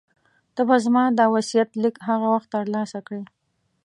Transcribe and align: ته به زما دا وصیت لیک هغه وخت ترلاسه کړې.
ته 0.55 0.61
به 0.67 0.75
زما 0.85 1.03
دا 1.19 1.25
وصیت 1.35 1.69
لیک 1.81 1.95
هغه 2.07 2.27
وخت 2.33 2.47
ترلاسه 2.55 2.99
کړې. 3.07 3.21